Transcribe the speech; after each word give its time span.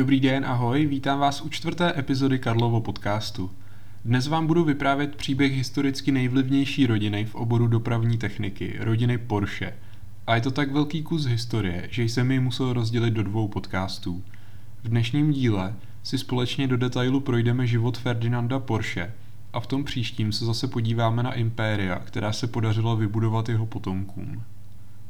Dobrý 0.00 0.20
den, 0.20 0.44
ahoj, 0.44 0.86
vítám 0.86 1.18
vás 1.18 1.40
u 1.40 1.48
čtvrté 1.48 1.98
epizody 1.98 2.38
Karlovo 2.38 2.80
podcastu. 2.80 3.50
Dnes 4.04 4.26
vám 4.26 4.46
budu 4.46 4.64
vyprávět 4.64 5.16
příběh 5.16 5.52
historicky 5.52 6.12
nejvlivnější 6.12 6.86
rodiny 6.86 7.24
v 7.24 7.34
oboru 7.34 7.66
dopravní 7.66 8.18
techniky, 8.18 8.76
rodiny 8.80 9.18
Porsche. 9.18 9.74
A 10.26 10.34
je 10.34 10.40
to 10.40 10.50
tak 10.50 10.72
velký 10.72 11.02
kus 11.02 11.24
historie, 11.24 11.88
že 11.90 12.02
jsem 12.02 12.30
ji 12.30 12.40
musel 12.40 12.72
rozdělit 12.72 13.10
do 13.10 13.22
dvou 13.22 13.48
podcastů. 13.48 14.22
V 14.82 14.88
dnešním 14.88 15.32
díle 15.32 15.74
si 16.02 16.18
společně 16.18 16.68
do 16.68 16.76
detailu 16.76 17.20
projdeme 17.20 17.66
život 17.66 17.98
Ferdinanda 17.98 18.58
Porsche 18.58 19.14
a 19.52 19.60
v 19.60 19.66
tom 19.66 19.84
příštím 19.84 20.32
se 20.32 20.44
zase 20.44 20.68
podíváme 20.68 21.22
na 21.22 21.32
impéria, 21.32 21.98
která 21.98 22.32
se 22.32 22.46
podařilo 22.46 22.96
vybudovat 22.96 23.48
jeho 23.48 23.66
potomkům. 23.66 24.42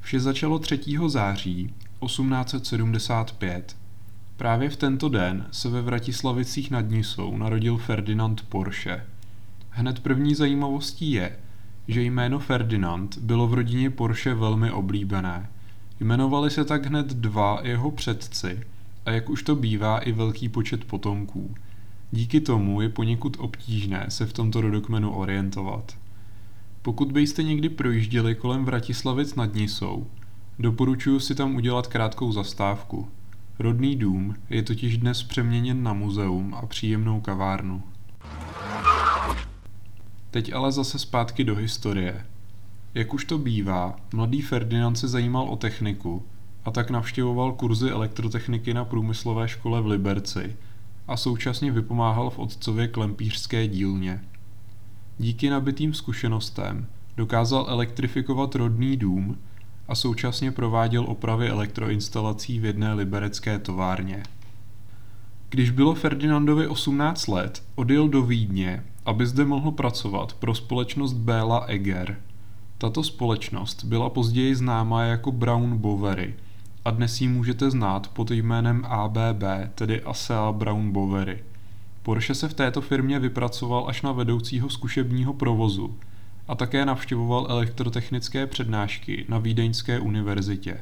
Vše 0.01 0.21
začalo 0.21 0.59
3. 0.59 0.81
září 1.07 1.75
1875 2.07 3.80
Právě 4.41 4.71
v 4.71 4.77
tento 4.77 5.09
den 5.09 5.47
se 5.51 5.69
ve 5.69 5.83
Vratislavicích 5.83 6.71
nad 6.71 6.91
Nisou 6.91 7.37
narodil 7.37 7.77
Ferdinand 7.77 8.43
Porsche. 8.49 9.07
Hned 9.71 10.01
první 10.01 10.35
zajímavostí 10.35 11.13
je, 11.13 11.37
že 11.89 12.03
jméno 12.03 12.39
Ferdinand 12.39 13.19
bylo 13.19 13.49
v 13.49 13.55
rodině 13.55 13.91
Porsche 13.91 14.35
velmi 14.35 14.71
oblíbené. 14.71 15.49
Jmenovali 16.01 16.51
se 16.51 16.65
tak 16.65 16.87
hned 16.87 17.07
dva 17.07 17.61
jeho 17.63 17.91
předci 17.91 18.61
a 19.07 19.11
jak 19.11 19.31
už 19.31 19.43
to 19.43 19.57
bývá 19.57 19.99
i 19.99 20.13
velký 20.13 20.49
počet 20.49 20.85
potomků. 20.85 21.55
Díky 22.11 22.41
tomu 22.41 22.81
je 22.81 22.89
poněkud 22.89 23.37
obtížné 23.41 24.07
se 24.09 24.27
v 24.27 24.33
tomto 24.33 24.61
rodokmenu 24.61 25.11
orientovat. 25.11 25.97
Pokud 26.83 27.13
byste 27.13 27.43
někdy 27.43 27.69
projížděli 27.69 28.35
kolem 28.35 28.65
Vratislavic 28.65 29.35
nad 29.35 29.55
Nisou, 29.55 30.07
doporučuji 30.59 31.21
si 31.21 31.35
tam 31.35 31.55
udělat 31.55 31.87
krátkou 31.87 32.33
zastávku– 32.33 33.09
Rodný 33.61 33.97
dům 33.97 34.35
je 34.51 34.63
totiž 34.63 34.99
dnes 34.99 35.23
přeměněn 35.23 35.83
na 35.83 35.93
muzeum 35.93 36.55
a 36.55 36.67
příjemnou 36.67 37.21
kavárnu. 37.21 37.83
Teď 40.31 40.53
ale 40.53 40.73
zase 40.73 40.99
zpátky 40.99 41.45
do 41.45 41.57
historie. 41.57 42.27
Jak 42.95 43.15
už 43.15 43.25
to 43.25 43.39
bývá, 43.39 43.97
mladý 44.15 44.43
Ferdinand 44.43 44.97
se 44.99 45.09
zajímal 45.09 45.49
o 45.49 45.57
techniku 45.57 46.23
a 46.65 46.71
tak 46.71 46.91
navštěvoval 46.91 47.53
kurzy 47.53 47.91
elektrotechniky 47.91 48.75
na 48.75 48.85
průmyslové 48.85 49.49
škole 49.49 49.81
v 49.81 49.87
Liberci 49.87 50.57
a 51.09 51.17
současně 51.17 51.73
vypomáhal 51.73 52.31
v 52.31 52.39
otcově 52.39 52.89
klempířské 52.89 53.69
dílně. 53.69 54.25
Díky 55.19 55.51
nabitým 55.51 55.95
zkušenostem 55.95 56.87
dokázal 57.17 57.67
elektrifikovat 57.69 58.55
rodný 58.55 58.97
dům 58.97 59.39
a 59.91 59.95
současně 59.95 60.53
prováděl 60.53 61.05
opravy 61.09 61.49
elektroinstalací 61.49 62.59
v 62.59 62.65
jedné 62.65 62.95
liberecké 62.95 63.59
továrně. 63.59 64.23
Když 65.49 65.71
bylo 65.71 65.95
Ferdinandovi 65.95 66.67
18 66.67 67.29
let, 67.29 67.63
odjel 67.75 68.09
do 68.09 68.23
Vídně, 68.23 68.85
aby 69.07 69.27
zde 69.27 69.45
mohl 69.45 69.71
pracovat 69.71 70.33
pro 70.33 70.55
společnost 70.55 71.13
Béla 71.13 71.65
Eger. 71.67 72.17
Tato 72.79 73.03
společnost 73.03 73.85
byla 73.85 74.11
později 74.11 74.55
známá 74.55 75.03
jako 75.03 75.33
Brown 75.33 75.79
Bowery 75.79 76.35
a 76.85 76.91
dnes 76.91 77.21
ji 77.21 77.29
můžete 77.29 77.71
znát 77.71 78.09
pod 78.09 78.31
jménem 78.31 78.85
ABB, 78.85 79.43
tedy 79.75 80.03
ASEA 80.03 80.53
Brown 80.53 80.93
Bowery. 80.93 81.45
Porsche 82.03 82.35
se 82.35 82.49
v 82.49 82.55
této 82.55 82.81
firmě 82.81 83.19
vypracoval 83.19 83.85
až 83.89 84.03
na 84.03 84.13
vedoucího 84.13 84.69
zkušebního 84.69 85.33
provozu– 85.33 85.95
a 86.51 86.55
také 86.55 86.87
navštěvoval 86.87 87.47
elektrotechnické 87.49 88.47
přednášky 88.47 89.25
na 89.29 89.39
Vídeňské 89.39 90.01
univerzitě. 90.01 90.81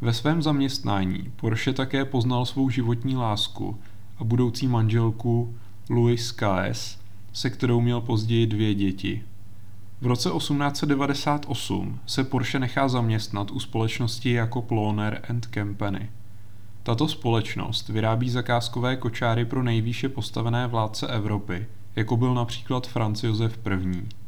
Ve 0.00 0.12
svém 0.12 0.42
zaměstnání 0.42 1.32
Porsche 1.36 1.72
také 1.72 2.04
poznal 2.04 2.46
svou 2.46 2.70
životní 2.70 3.16
lásku 3.16 3.78
a 4.18 4.24
budoucí 4.24 4.68
manželku 4.68 5.54
Louis 5.90 6.32
K.S., 6.32 6.98
se 7.32 7.50
kterou 7.50 7.80
měl 7.80 8.00
později 8.00 8.46
dvě 8.46 8.74
děti. 8.74 9.22
V 10.00 10.06
roce 10.06 10.30
1898 10.36 12.00
se 12.06 12.24
Porsche 12.24 12.58
nechá 12.58 12.88
zaměstnat 12.88 13.50
u 13.50 13.60
společnosti 13.60 14.32
jako 14.32 14.62
Ploner 14.62 15.22
and 15.28 15.48
Company. 15.54 16.10
Tato 16.82 17.08
společnost 17.08 17.88
vyrábí 17.88 18.30
zakázkové 18.30 18.96
kočáry 18.96 19.44
pro 19.44 19.62
nejvýše 19.62 20.08
postavené 20.08 20.66
vládce 20.66 21.06
Evropy, 21.06 21.66
jako 21.96 22.16
byl 22.16 22.34
například 22.34 22.86
Franz 22.86 23.24
Josef 23.24 23.58
I 23.66 24.19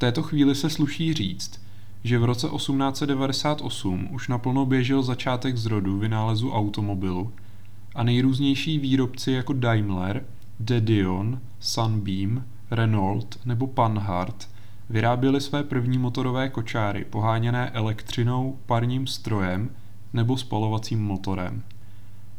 této 0.00 0.22
chvíli 0.22 0.54
se 0.54 0.70
sluší 0.70 1.14
říct, 1.14 1.60
že 2.04 2.18
v 2.18 2.24
roce 2.24 2.48
1898 2.48 4.08
už 4.10 4.28
naplno 4.28 4.66
běžel 4.66 5.02
začátek 5.02 5.56
zrodu 5.56 5.98
vynálezu 5.98 6.52
automobilu 6.52 7.32
a 7.94 8.02
nejrůznější 8.02 8.78
výrobci 8.78 9.32
jako 9.32 9.52
Daimler, 9.52 10.24
Dedion, 10.60 11.40
Sunbeam, 11.58 12.44
Renault 12.70 13.38
nebo 13.44 13.66
Panhard 13.66 14.48
vyráběli 14.90 15.40
své 15.40 15.62
první 15.62 15.98
motorové 15.98 16.48
kočáry 16.48 17.04
poháněné 17.04 17.70
elektřinou, 17.70 18.58
parním 18.66 19.06
strojem 19.06 19.70
nebo 20.12 20.36
spalovacím 20.36 21.02
motorem. 21.02 21.62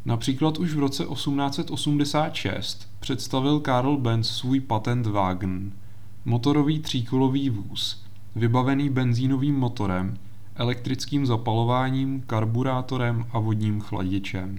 Například 0.04 0.58
už 0.58 0.74
v 0.74 0.78
roce 0.78 1.04
1886 1.04 2.88
představil 3.00 3.60
Karl 3.60 3.96
Benz 3.96 4.30
svůj 4.30 4.60
patent 4.60 5.06
Wagen– 5.06 5.72
Motorový 6.24 6.78
tříkolový 6.78 7.50
vůz, 7.50 8.04
vybavený 8.36 8.90
benzínovým 8.90 9.54
motorem, 9.54 10.16
elektrickým 10.54 11.26
zapalováním, 11.26 12.22
karburátorem 12.26 13.26
a 13.32 13.38
vodním 13.38 13.80
chladičem. 13.80 14.58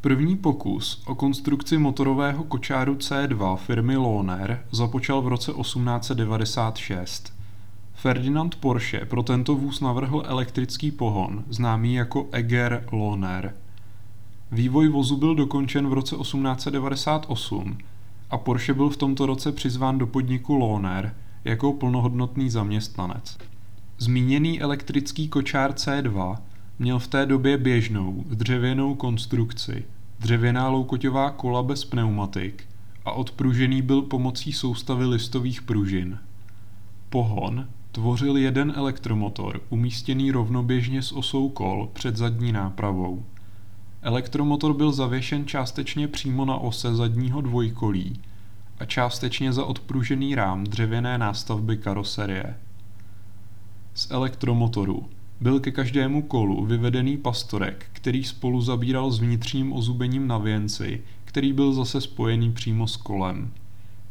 První 0.00 0.36
pokus 0.36 1.02
o 1.06 1.14
konstrukci 1.14 1.78
motorového 1.78 2.44
kočáru 2.44 2.94
C2 2.94 3.56
firmy 3.56 3.96
Lohner 3.96 4.64
započal 4.70 5.22
v 5.22 5.28
roce 5.28 5.52
1896. 5.52 7.32
Ferdinand 7.94 8.54
Porsche 8.54 9.04
pro 9.04 9.22
tento 9.22 9.54
vůz 9.54 9.80
navrhl 9.80 10.22
elektrický 10.26 10.90
pohon, 10.90 11.44
známý 11.48 11.94
jako 11.94 12.28
Eger 12.32 12.84
Lohner. 12.92 13.54
Vývoj 14.52 14.88
vozu 14.88 15.16
byl 15.16 15.34
dokončen 15.34 15.88
v 15.88 15.92
roce 15.92 16.16
1898 16.16 17.78
a 18.34 18.38
Porsche 18.38 18.74
byl 18.74 18.90
v 18.90 18.96
tomto 18.96 19.26
roce 19.26 19.52
přizván 19.52 19.98
do 19.98 20.06
podniku 20.06 20.54
Lohner 20.54 21.14
jako 21.44 21.72
plnohodnotný 21.72 22.50
zaměstnanec. 22.50 23.38
Zmíněný 23.98 24.60
elektrický 24.60 25.28
kočár 25.28 25.72
C2 25.72 26.38
měl 26.78 26.98
v 26.98 27.06
té 27.06 27.26
době 27.26 27.58
běžnou 27.58 28.24
dřevěnou 28.26 28.94
konstrukci, 28.94 29.84
dřevěná 30.20 30.68
loukoťová 30.68 31.30
kola 31.30 31.62
bez 31.62 31.84
pneumatik 31.84 32.64
a 33.04 33.12
odpružený 33.12 33.82
byl 33.82 34.02
pomocí 34.02 34.52
soustavy 34.52 35.06
listových 35.06 35.62
pružin. 35.62 36.18
Pohon 37.10 37.68
tvořil 37.92 38.36
jeden 38.36 38.72
elektromotor 38.76 39.60
umístěný 39.70 40.30
rovnoběžně 40.30 41.02
s 41.02 41.12
osou 41.12 41.48
kol 41.48 41.88
před 41.92 42.16
zadní 42.16 42.52
nápravou. 42.52 43.24
Elektromotor 44.04 44.74
byl 44.74 44.92
zavěšen 44.92 45.46
částečně 45.46 46.08
přímo 46.08 46.44
na 46.44 46.56
ose 46.56 46.94
zadního 46.94 47.40
dvojkolí 47.40 48.20
a 48.78 48.84
částečně 48.84 49.52
za 49.52 49.64
odpružený 49.64 50.34
rám 50.34 50.64
dřevěné 50.64 51.18
nástavby 51.18 51.76
karoserie. 51.76 52.56
Z 53.94 54.10
elektromotoru 54.10 55.08
byl 55.40 55.60
ke 55.60 55.70
každému 55.70 56.22
kolu 56.22 56.64
vyvedený 56.64 57.16
pastorek, 57.16 57.86
který 57.92 58.24
spolu 58.24 58.60
zabíral 58.60 59.10
s 59.10 59.20
vnitřním 59.20 59.72
ozubením 59.72 60.26
na 60.26 60.38
věnci, 60.38 61.02
který 61.24 61.52
byl 61.52 61.72
zase 61.72 62.00
spojený 62.00 62.52
přímo 62.52 62.88
s 62.88 62.96
kolem. 62.96 63.52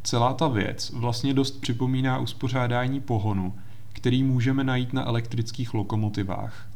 Celá 0.04 0.34
ta 0.34 0.48
věc 0.48 0.92
vlastně 0.92 1.34
dost 1.34 1.62
připomíná 1.62 2.19
uspořádání 2.19 3.01
pohonu, 3.01 3.54
který 3.94 4.24
můžeme 4.24 4.63
najít 4.63 4.94
na 4.94 5.07
elektrických 5.07 5.74
lokomotivách. 5.74 6.69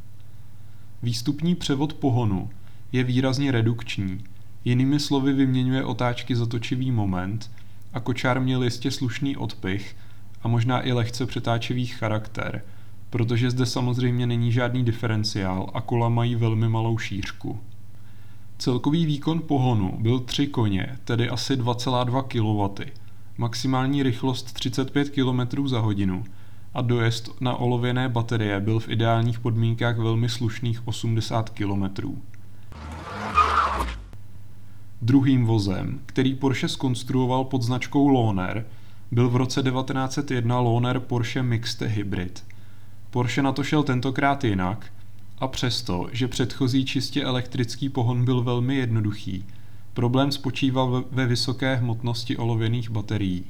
Výstupní 1.04 1.56
převod 1.56 1.94
pohonu 1.94 2.50
je 2.92 3.04
výrazně 3.04 3.52
redukční. 3.52 4.24
Jinými 4.66 5.00
slovy 5.00 5.34
vyměňuje 5.34 5.84
otáčky 5.84 6.36
za 6.36 6.46
točivý 6.46 6.92
moment 6.92 7.52
a 7.94 8.00
kočár 8.00 8.42
měl 8.42 8.64
jistě 8.64 8.92
slušný 8.92 9.38
odpich 9.38 9.96
a 10.42 10.48
možná 10.48 10.88
i 10.88 10.92
lehce 10.92 11.26
přetáčivý 11.26 11.86
charakter, 11.86 12.64
protože 13.10 13.52
zde 13.52 13.66
samozřejmě 13.66 14.28
není 14.28 14.52
žádný 14.52 14.84
diferenciál 14.84 15.70
a 15.74 15.82
kola 15.82 16.10
mají 16.10 16.36
velmi 16.36 16.70
malou 16.70 16.98
šířku. 16.98 17.60
Celkový 18.58 19.06
výkon 19.06 19.40
pohonu 19.40 19.98
byl 20.00 20.20
3 20.20 20.48
koně, 20.48 20.98
tedy 21.04 21.30
asi 21.30 21.56
2,2 21.56 22.24
kW, 22.24 22.84
maximální 23.38 24.04
rychlost 24.04 24.54
35 24.54 25.10
km 25.10 25.68
za 25.68 25.80
hodinu 25.80 26.24
a 26.74 26.82
dojezd 26.82 27.42
na 27.42 27.56
olověné 27.56 28.10
baterie 28.10 28.60
byl 28.60 28.80
v 28.80 28.90
ideálních 28.90 29.40
podmínkách 29.40 29.98
velmi 29.98 30.30
slušných 30.30 30.88
80 30.88 31.50
km. 31.50 31.84
Druhým 35.02 35.46
vozem, 35.46 36.00
který 36.06 36.36
Porsche 36.36 36.68
skonstruoval 36.68 37.44
pod 37.44 37.64
značkou 37.64 38.08
Lohner, 38.08 38.66
byl 39.12 39.30
v 39.30 39.36
roce 39.36 39.64
1901 39.64 40.60
Lohner 40.60 41.00
Porsche 41.00 41.44
Mixed 41.44 41.82
Hybrid. 41.82 42.44
Porsche 43.10 43.42
na 43.42 43.52
to 43.52 43.64
šel 43.64 43.84
tentokrát 43.84 44.44
jinak 44.44 44.92
A 45.40 45.48
přesto, 45.48 46.08
že 46.12 46.28
předchozí 46.28 46.86
čistě 46.86 47.24
elektrický 47.24 47.90
pohon 47.90 48.26
byl 48.26 48.44
velmi 48.44 48.76
jednoduchý, 48.76 49.46
problém 49.94 50.32
spočíval 50.32 51.06
ve 51.12 51.26
vysoké 51.26 51.76
hmotnosti 51.76 52.38
olověných 52.38 52.90
baterií. 52.90 53.44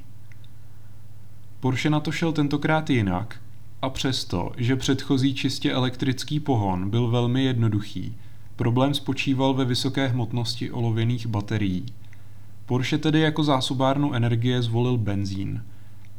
Porsche 1.60 1.90
na 1.90 2.00
to 2.00 2.12
šel 2.12 2.32
tentokrát 2.32 2.90
jinak 2.90 3.40
a 3.82 3.90
přesto, 3.90 4.52
že 4.56 4.76
předchozí 4.76 5.34
čistě 5.34 5.72
elektrický 5.72 6.40
pohon 6.40 6.90
byl 6.90 7.08
velmi 7.08 7.44
jednoduchý, 7.44 8.16
problém 8.58 8.94
spočíval 8.94 9.54
ve 9.54 9.64
vysoké 9.64 10.06
hmotnosti 10.06 10.70
olověných 10.70 11.26
baterií. 11.26 11.86
Porsche 12.66 12.98
tedy 12.98 13.20
jako 13.20 13.44
zásobárnu 13.44 14.14
energie 14.14 14.62
zvolil 14.62 14.98
benzín. 14.98 15.64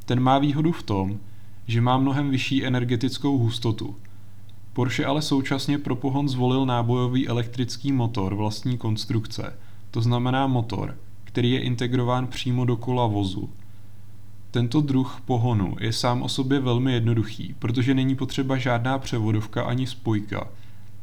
Ten 0.06 0.19
má 0.19 0.39
výhodu 0.39 0.71
v 0.71 0.83
tom, 0.83 1.19
že 1.68 1.81
má 1.81 1.97
mnohem 1.97 2.30
vyšší 2.30 2.65
energetickou 2.65 3.38
hustotu. 3.38 3.95
Porsche 4.74 5.06
ale 5.06 5.21
současně 5.21 5.77
pro 5.77 5.95
pohon 5.95 6.30
zvolil 6.30 6.65
nábojový 6.65 7.27
elektrický 7.27 7.91
motor 7.91 8.36
vlastní 8.36 8.77
konstrukce, 8.77 9.53
to 9.91 10.01
znamená 10.01 10.47
motor, 10.47 10.97
který 11.24 11.51
je 11.51 11.62
integrován 11.62 12.27
přímo 12.27 12.65
do 12.65 12.77
kola 12.77 13.07
vozu. 13.07 13.50
Tento 14.51 14.81
druh 14.81 15.21
pohonu 15.25 15.75
je 15.80 15.94
sám 15.94 16.21
o 16.21 16.30
sobě 16.30 16.59
velmi 16.59 16.94
jednoduchý, 16.94 17.56
protože 17.59 17.94
není 17.94 18.15
potřeba 18.15 18.57
žádná 18.57 19.00
převodovka 19.00 19.63
ani 19.63 19.88
spojka. 19.88 20.47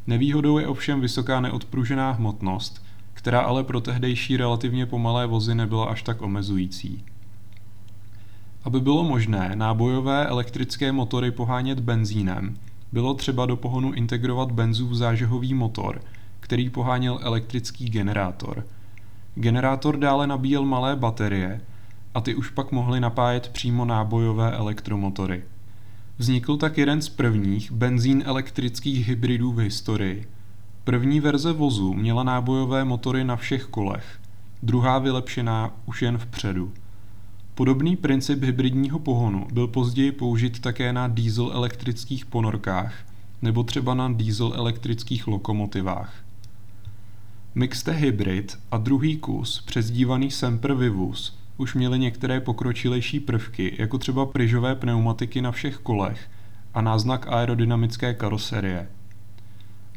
Nevýhodou 0.06 0.58
je 0.58 0.66
ovšem 0.66 1.00
vysoká 1.00 1.40
neodpružená 1.40 2.10
hmotnost, 2.10 2.82
která 3.14 3.40
ale 3.40 3.64
pro 3.64 3.80
tehdejší 3.80 4.36
relativně 4.36 4.86
pomalé 4.86 5.26
vozy 5.26 5.54
nebyla 5.54 5.86
až 5.86 6.02
tak 6.02 6.22
omezující. 6.22 7.04
Aby 8.64 8.80
bylo 8.80 9.04
možné 9.04 9.50
nábojové 9.54 10.26
elektrické 10.26 10.92
motory 10.92 11.30
pohánět 11.30 11.80
benzínem, 11.80 12.56
bylo 12.92 13.14
třeba 13.14 13.46
do 13.46 13.56
pohonu 13.56 13.92
integrovat 13.92 14.52
benzův 14.52 14.92
zážehový 14.92 15.54
motor, 15.54 16.02
který 16.40 16.70
poháněl 16.70 17.18
elektrický 17.22 17.88
generátor. 17.88 18.66
Generátor 19.34 19.96
dále 19.96 20.26
nabíjel 20.26 20.64
malé 20.64 20.96
baterie 20.96 21.60
a 22.14 22.20
ty 22.20 22.34
už 22.34 22.50
pak 22.50 22.72
mohly 22.72 23.00
napájet 23.00 23.48
přímo 23.48 23.84
nábojové 23.84 24.52
elektromotory. 24.52 25.42
Vznikl 26.18 26.56
tak 26.56 26.78
jeden 26.78 27.02
z 27.02 27.08
prvních 27.08 27.72
benzín 27.72 28.22
elektrických 28.26 29.08
hybridů 29.08 29.52
v 29.52 29.58
historii. 29.58 30.28
První 30.84 31.20
verze 31.20 31.52
vozu 31.52 31.94
měla 31.94 32.22
nábojové 32.22 32.84
motory 32.84 33.24
na 33.24 33.36
všech 33.36 33.64
kolech, 33.64 34.20
druhá 34.62 34.98
vylepšená 34.98 35.70
už 35.86 36.02
jen 36.02 36.18
vpředu. 36.18 36.72
Podobný 37.54 37.96
princip 37.96 38.42
hybridního 38.42 38.98
pohonu 38.98 39.46
byl 39.52 39.68
později 39.68 40.12
použit 40.12 40.60
také 40.60 40.92
na 40.92 41.08
diesel 41.08 41.50
elektrických 41.54 42.26
ponorkách 42.26 42.94
nebo 43.42 43.62
třeba 43.62 43.94
na 43.94 44.12
diesel 44.12 44.52
elektrických 44.56 45.26
lokomotivách. 45.26 46.14
Mixte 47.54 47.92
Hybrid 47.92 48.58
a 48.70 48.76
druhý 48.76 49.16
kus, 49.16 49.62
přezdívaný 49.66 50.30
Semper 50.30 50.74
Vivus, 50.74 51.38
už 51.56 51.74
měly 51.74 51.98
některé 51.98 52.40
pokročilejší 52.40 53.20
prvky, 53.20 53.76
jako 53.78 53.98
třeba 53.98 54.26
pryžové 54.26 54.74
pneumatiky 54.74 55.42
na 55.42 55.52
všech 55.52 55.76
kolech 55.76 56.30
a 56.74 56.80
náznak 56.80 57.26
aerodynamické 57.28 58.14
karoserie. 58.14 58.88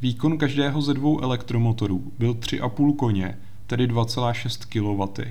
Výkon 0.02 0.38
každého 0.38 0.82
ze 0.82 0.94
dvou 0.94 1.20
elektromotorů 1.20 2.12
byl 2.20 2.34
3,5 2.34 2.96
koně, 2.96 3.38
tedy 3.68 3.88
2,6 3.88 4.66
kW. 5.16 5.22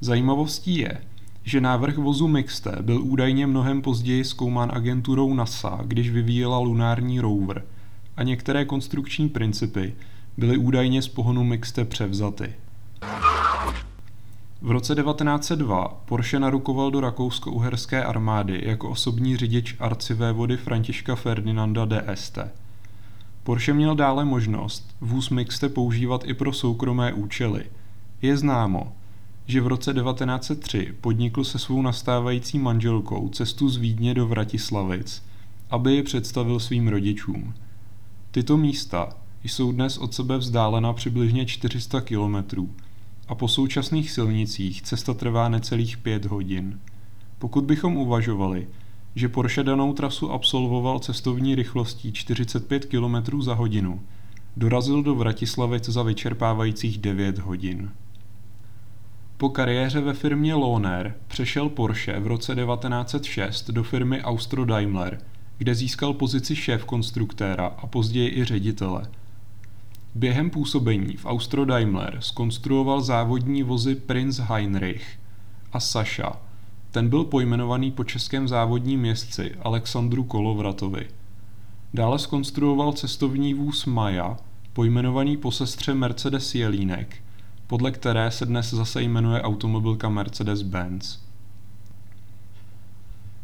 Zajímavostí 0.00 0.76
je, 0.76 0.98
že 1.44 1.60
návrh 1.60 1.96
vozu 1.98 2.28
Mixte 2.28 2.76
byl 2.80 3.02
údajně 3.02 3.46
mnohem 3.46 3.82
později 3.82 4.24
zkoumán 4.24 4.70
agenturou 4.74 5.34
NASA, 5.34 5.80
když 5.84 6.10
vyvíjela 6.10 6.58
lunární 6.58 7.20
rover 7.20 7.64
a 8.16 8.22
některé 8.22 8.64
konstrukční 8.64 9.28
principy 9.28 9.94
byly 10.36 10.56
údajně 10.56 11.02
z 11.02 11.08
pohonu 11.08 11.44
Mixte 11.44 11.84
převzaty. 11.84 12.54
V 14.64 14.70
roce 14.70 14.94
1902 14.94 15.88
Porsche 16.04 16.40
narukoval 16.40 16.90
do 16.90 17.00
rakousko-uherské 17.00 18.04
armády 18.04 18.60
jako 18.64 18.90
osobní 18.90 19.36
řidič 19.36 19.76
arcivévody 19.78 20.56
Františka 20.56 21.16
Ferdinanda 21.16 21.84
d'Este. 21.84 22.50
Porsche 23.42 23.72
měl 23.72 23.94
dále 23.94 24.24
možnost 24.24 24.96
vůz 25.00 25.30
Mixte 25.30 25.68
používat 25.68 26.24
i 26.24 26.34
pro 26.34 26.52
soukromé 26.52 27.12
účely. 27.12 27.64
Je 28.22 28.36
známo, 28.36 28.92
že 29.46 29.60
v 29.60 29.66
roce 29.66 29.94
1903 29.94 30.94
podnikl 31.00 31.44
se 31.44 31.58
svou 31.58 31.82
nastávající 31.82 32.58
manželkou 32.58 33.28
cestu 33.28 33.68
z 33.68 33.76
Vídně 33.76 34.14
do 34.14 34.26
Vratislavic, 34.26 35.22
aby 35.70 35.92
ji 35.92 36.02
představil 36.02 36.60
svým 36.60 36.88
rodičům. 36.88 37.54
Tyto 38.30 38.56
místa 38.56 39.08
jsou 39.44 39.72
dnes 39.72 39.98
od 39.98 40.14
sebe 40.14 40.38
vzdálena 40.38 40.92
přibližně 40.92 41.46
400 41.46 42.00
kilometrů 42.00 42.70
a 43.28 43.34
po 43.34 43.48
současných 43.48 44.10
silnicích 44.10 44.82
cesta 44.82 45.14
trvá 45.14 45.48
necelých 45.48 45.96
pět 45.96 46.24
hodin. 46.24 46.80
Pokud 47.38 47.64
bychom 47.64 47.96
uvažovali, 47.96 48.68
že 49.14 49.28
Porsche 49.28 49.64
danou 49.64 49.92
trasu 49.92 50.32
absolvoval 50.32 50.98
cestovní 50.98 51.54
rychlostí 51.54 52.12
45 52.12 52.84
km 52.84 53.42
za 53.42 53.54
hodinu, 53.54 54.02
dorazil 54.56 55.02
do 55.02 55.14
Vratislavic 55.14 55.88
za 55.88 56.02
vyčerpávajících 56.02 56.98
9 56.98 57.38
hodin. 57.38 57.90
Po 59.36 59.48
kariéře 59.48 60.00
ve 60.00 60.14
firmě 60.14 60.54
Lohner 60.54 61.14
přešel 61.28 61.68
Porsche 61.68 62.20
v 62.20 62.26
roce 62.26 62.54
1906 62.54 63.70
do 63.70 63.82
firmy 63.82 64.22
Austro 64.22 64.64
Daimler, 64.64 65.18
kde 65.58 65.74
získal 65.74 66.14
pozici 66.14 66.56
šéf 66.56 66.84
konstruktéra 66.84 67.66
a 67.66 67.86
později 67.86 68.38
i 68.38 68.44
ředitele– 68.44 69.02
Během 70.14 70.50
působení 70.50 71.16
v 71.16 71.26
Austro 71.26 71.64
Daimler 71.64 72.16
skonstruoval 72.20 73.00
závodní 73.00 73.62
vozy 73.62 73.94
Prinz 73.94 74.38
Heinrich 74.38 75.18
a 75.72 75.80
Saša. 75.80 76.32
Ten 76.90 77.08
byl 77.08 77.24
pojmenovaný 77.24 77.90
po 77.90 78.04
českém 78.04 78.48
závodním 78.48 79.04
jezdci 79.04 79.54
Alexandru 79.62 80.24
Kolovratovi. 80.24 81.08
Dále 81.94 82.18
skonstruoval 82.18 82.92
cestovní 82.92 83.54
vůz 83.54 83.86
Maja, 83.86 84.36
pojmenovaný 84.72 85.36
po 85.36 85.50
sestře 85.50 85.94
Mercedes 85.94 86.54
Jelínek, 86.54 87.16
podle 87.66 87.90
které 87.90 88.30
se 88.30 88.46
dnes 88.46 88.70
zase 88.70 89.02
jmenuje 89.02 89.42
automobilka 89.42 90.08
Mercedes-Benz. 90.08 91.21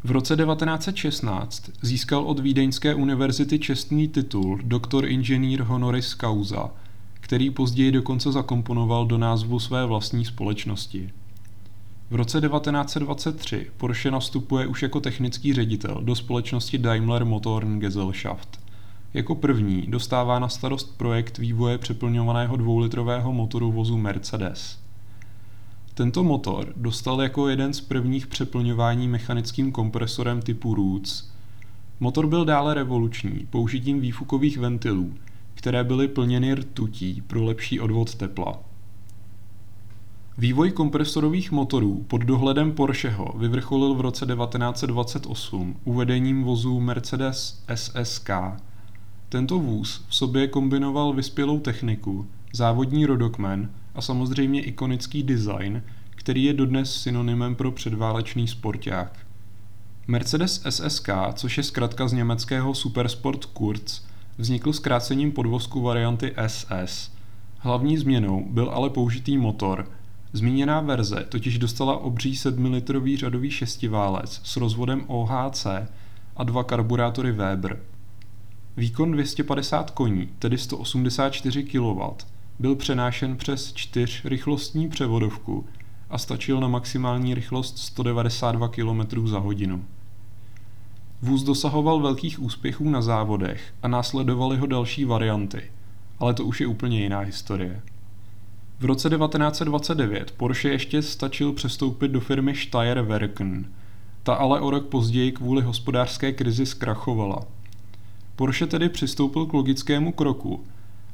V 0.03 0.11
roce 0.11 0.35
1916 0.35 1.69
získal 1.81 2.23
od 2.23 2.39
Vídeňské 2.39 2.95
univerzity 2.95 3.59
čestný 3.59 4.07
titul 4.07 4.59
doktor 4.63 5.05
inženýr 5.05 5.61
honoris 5.61 6.15
causa, 6.15 6.71
který 7.13 7.49
později 7.49 7.91
dokonce 7.91 8.31
zakomponoval 8.31 9.05
do 9.05 9.17
názvu 9.17 9.59
své 9.59 9.85
vlastní 9.85 10.25
společnosti. 10.25 11.09
V 12.09 12.15
roce 12.15 12.41
1923 12.41 13.67
Porsche 13.77 14.11
nastupuje 14.11 14.67
už 14.67 14.81
jako 14.83 14.99
technický 14.99 15.53
ředitel 15.53 15.99
do 16.01 16.15
společnosti 16.15 16.77
Daimler 16.77 17.25
Motoren 17.25 17.79
Gesellschaft. 17.79 18.59
Jako 19.13 19.35
první 19.35 19.81
dostává 19.87 20.39
na 20.39 20.49
starost 20.49 20.97
projekt 20.97 21.37
vývoje 21.37 21.77
přeplňovaného 21.77 22.57
dvoulitrového 22.57 23.33
motoru 23.33 23.71
vozu 23.71 23.97
Mercedes. 23.97 24.88
Tento 25.99 26.23
motor 26.23 26.73
dostal 26.75 27.21
jako 27.21 27.47
jeden 27.47 27.73
z 27.73 27.81
prvních 27.81 28.27
přeplňování 28.27 29.07
mechanickým 29.07 29.71
kompresorem 29.71 30.41
typu 30.41 30.75
Roots. 30.75 31.31
Motor 31.99 32.27
byl 32.27 32.45
dále 32.45 32.73
revoluční 32.73 33.47
použitím 33.49 33.99
výfukových 33.99 34.57
ventilů, 34.57 35.13
které 35.53 35.83
byly 35.83 36.07
plněny 36.07 36.53
rtutí 36.53 37.23
pro 37.27 37.43
lepší 37.43 37.79
odvod 37.79 38.15
tepla. 38.15 38.59
Vývoj 40.37 40.71
kompresorových 40.71 41.51
motorů 41.51 42.05
pod 42.07 42.21
dohledem 42.21 42.71
Porscheho 42.71 43.33
vyvrcholil 43.37 43.93
v 43.93 44.01
roce 44.01 44.25
1928 44.25 45.75
uvedením 45.83 46.43
vozů 46.43 46.79
Mercedes 46.79 47.63
SSK. 47.75 48.29
Tento 49.29 49.59
vůz 49.59 50.05
v 50.07 50.15
sobě 50.15 50.47
kombinoval 50.47 51.13
vyspělou 51.13 51.59
techniku, 51.59 52.27
závodní 52.53 53.05
rodokmen 53.05 53.69
a 53.95 54.01
samozřejmě 54.01 54.61
ikonický 54.61 55.23
design, 55.23 55.83
který 56.09 56.43
je 56.43 56.53
dodnes 56.53 57.01
synonymem 57.01 57.55
pro 57.55 57.71
předválečný 57.71 58.47
sporták. 58.47 59.25
Mercedes 60.07 60.63
SSK, 60.69 61.09
což 61.33 61.57
je 61.57 61.63
zkratka 61.63 62.07
z 62.07 62.13
německého 62.13 62.75
Supersport 62.75 63.45
Kurz, 63.45 64.01
vznikl 64.37 64.73
zkrácením 64.73 65.31
podvozku 65.31 65.81
varianty 65.81 66.33
SS. 66.47 67.11
Hlavní 67.57 67.97
změnou 67.97 68.45
byl 68.49 68.69
ale 68.69 68.89
použitý 68.89 69.37
motor. 69.37 69.91
Zmíněná 70.33 70.81
verze 70.81 71.25
totiž 71.29 71.57
dostala 71.57 71.97
obří 71.97 72.33
7-litrový 72.33 73.17
řadový 73.17 73.51
šestiválec 73.51 74.41
s 74.43 74.57
rozvodem 74.57 75.03
OHC 75.07 75.67
a 76.37 76.43
dva 76.43 76.63
karburátory 76.63 77.31
Weber. 77.31 77.79
Výkon 78.77 79.11
250 79.11 79.91
koní, 79.91 80.29
tedy 80.39 80.57
184 80.57 81.63
kW, 81.63 82.01
byl 82.59 82.75
přenášen 82.75 83.37
přes 83.37 83.73
čtyřrychlostní 83.73 84.89
převodovku 84.89 85.65
a 86.09 86.17
stačil 86.17 86.59
na 86.59 86.67
maximální 86.67 87.33
rychlost 87.33 87.77
192 87.77 88.67
km 88.67 89.27
za 89.27 89.39
hodinu. 89.39 89.85
Vůz 91.21 91.43
dosahoval 91.43 91.99
velkých 91.99 92.39
úspěchů 92.39 92.89
na 92.89 93.01
závodech 93.01 93.73
a 93.83 93.87
následovaly 93.87 94.57
ho 94.57 94.65
další 94.65 95.05
varianty, 95.05 95.61
ale 96.19 96.33
to 96.33 96.45
už 96.45 96.61
je 96.61 96.67
úplně 96.67 97.01
jiná 97.01 97.19
historie. 97.19 97.81
V 98.79 98.85
roce 98.85 99.09
1929 99.09 100.31
Porsche 100.31 100.69
ještě 100.69 101.01
stačil 101.01 101.53
přestoupit 101.53 102.11
do 102.11 102.19
firmy 102.19 102.53
Steyr-Werken. 102.53 103.65
Ta 104.23 104.33
ale 104.33 104.59
o 104.59 104.69
rok 104.69 104.85
později 104.85 105.31
kvůli 105.31 105.61
hospodářské 105.61 106.31
krizi 106.31 106.65
zkrachovala. 106.65 107.39
Porsche 108.35 108.67
tedy 108.67 108.89
přistoupil 108.89 109.45
k 109.45 109.53
logickému 109.53 110.11
kroku 110.11 110.63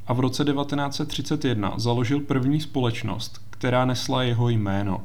a 0.07 0.13
v 0.13 0.19
roce 0.19 0.45
1931 0.45 1.73
založil 1.77 2.19
první 2.19 2.61
společnost, 2.61 3.41
která 3.49 3.85
nesla 3.85 4.23
jeho 4.23 4.49
jméno. 4.49 5.03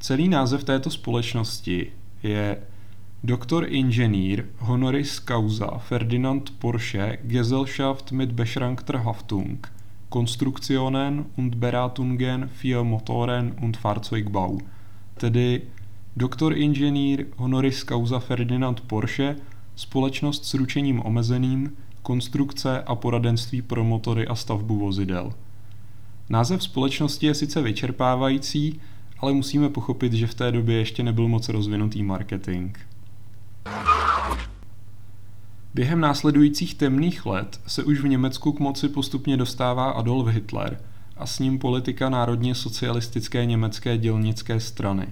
Celý 0.00 0.28
název 0.28 0.64
této 0.64 0.90
společnosti 0.90 1.92
je 2.22 2.58
Doktor 3.24 3.66
Inženýr 3.68 4.44
honoris 4.58 5.20
causa 5.20 5.78
Ferdinand 5.78 6.50
Porsche 6.58 7.18
Gesellschaft 7.22 8.12
mit 8.12 8.32
beschränkter 8.32 8.96
Haftung 8.96 9.66
Konstruktionen 10.08 11.26
und 11.36 11.60
Beratungen 11.60 12.48
für 12.48 12.84
Motoren 12.84 13.52
und 13.60 13.76
Fahrzeugbau, 13.76 14.58
tedy 15.18 15.62
doktor 16.16 16.52
inženýr 16.52 17.26
honoris 17.38 17.84
causa 17.84 18.20
Ferdinand 18.20 18.80
Porsche, 18.80 19.36
společnost 19.74 20.44
s 20.44 20.54
ručením 20.54 21.02
omezeným, 21.06 21.76
konstrukce 22.06 22.82
a 22.82 22.94
poradenství 22.94 23.62
pro 23.62 23.84
motory 23.84 24.26
a 24.26 24.34
stavbu 24.34 24.78
vozidel. 24.78 25.32
Název 26.28 26.62
společnosti 26.62 27.26
je 27.26 27.34
sice 27.34 27.62
vyčerpávající, 27.62 28.80
ale 29.18 29.32
musíme 29.32 29.68
pochopit, 29.68 30.12
že 30.12 30.26
v 30.26 30.34
té 30.34 30.52
době 30.52 30.76
ještě 30.76 31.02
nebyl 31.02 31.28
moc 31.28 31.48
rozvinutý 31.48 32.02
marketing. 32.02 32.76
Během 35.74 36.00
následujících 36.00 36.74
temných 36.74 37.26
let 37.26 37.60
se 37.66 37.84
už 37.84 38.00
v 38.00 38.08
Německu 38.08 38.52
k 38.52 38.60
moci 38.60 38.88
postupně 38.88 39.36
dostává 39.36 39.90
Adolf 39.90 40.26
Hitler 40.26 40.80
a 41.16 41.26
s 41.26 41.38
ním 41.38 41.58
politika 41.58 42.08
národně 42.08 42.54
socialistické 42.54 43.44
německé 43.44 43.98
dělnické 43.98 44.60
strany. 44.60 45.06